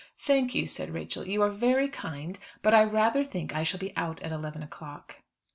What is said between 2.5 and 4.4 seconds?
but I rather think I shall be out at